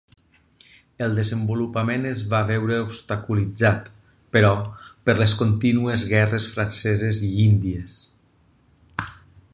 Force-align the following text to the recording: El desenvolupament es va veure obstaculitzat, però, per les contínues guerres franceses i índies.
El 1.07 1.11
desenvolupament 1.17 2.07
es 2.11 2.23
va 2.31 2.39
veure 2.47 2.79
obstaculitzat, 2.85 3.93
però, 4.37 4.51
per 5.09 5.17
les 5.21 5.39
contínues 5.45 6.09
guerres 6.15 6.49
franceses 6.57 7.21
i 7.29 7.31
índies. 7.47 7.99